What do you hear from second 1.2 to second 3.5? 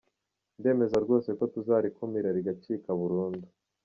ko tuzarikumira rigacika burundu”.